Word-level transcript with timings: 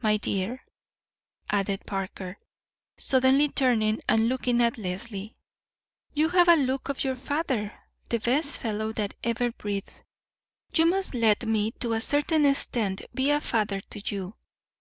My 0.00 0.16
dear," 0.16 0.64
added 1.50 1.86
Parker, 1.86 2.38
suddenly 2.98 3.48
turning 3.48 4.00
and 4.08 4.28
looking 4.28 4.60
at 4.62 4.78
Leslie, 4.78 5.34
"you 6.14 6.28
have 6.28 6.46
a 6.46 6.54
look 6.54 6.88
of 6.88 7.02
your 7.02 7.16
father, 7.16 7.72
the 8.08 8.20
best 8.20 8.58
fellow 8.58 8.92
that 8.92 9.14
ever 9.24 9.50
breathed. 9.50 9.90
You 10.72 10.86
must 10.86 11.14
let 11.16 11.46
me, 11.48 11.72
to 11.80 11.94
a 11.94 12.00
certain 12.00 12.46
extent, 12.46 13.02
be 13.12 13.32
a 13.32 13.40
father 13.40 13.80
to 13.80 14.00
you. 14.14 14.36